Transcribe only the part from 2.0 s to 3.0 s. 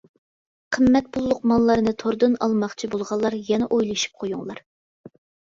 توردىن ئالماقچى